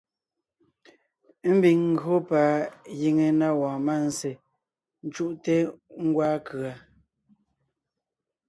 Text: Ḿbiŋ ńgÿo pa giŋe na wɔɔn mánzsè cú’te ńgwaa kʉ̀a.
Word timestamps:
Ḿbiŋ 1.53 1.79
ńgÿo 1.93 2.15
pa 2.29 2.41
giŋe 2.99 3.27
na 3.39 3.47
wɔɔn 3.59 3.79
mánzsè 3.87 4.31
cú’te 5.13 5.55
ńgwaa 6.03 6.37
kʉ̀a. 6.47 6.73